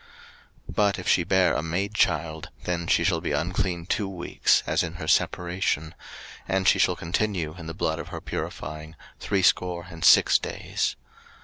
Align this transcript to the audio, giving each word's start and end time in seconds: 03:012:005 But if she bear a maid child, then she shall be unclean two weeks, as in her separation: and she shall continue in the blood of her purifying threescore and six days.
03:012:005 0.67 0.75
But 0.77 0.97
if 0.97 1.07
she 1.07 1.23
bear 1.23 1.53
a 1.53 1.61
maid 1.61 1.93
child, 1.93 2.49
then 2.63 2.87
she 2.87 3.03
shall 3.03 3.21
be 3.21 3.33
unclean 3.33 3.85
two 3.85 4.09
weeks, 4.09 4.63
as 4.65 4.81
in 4.81 4.95
her 4.95 5.07
separation: 5.07 5.93
and 6.47 6.67
she 6.67 6.79
shall 6.79 6.95
continue 6.95 7.53
in 7.55 7.67
the 7.67 7.75
blood 7.75 7.99
of 7.99 8.07
her 8.07 8.19
purifying 8.19 8.95
threescore 9.19 9.85
and 9.91 10.03
six 10.03 10.39
days. 10.39 10.95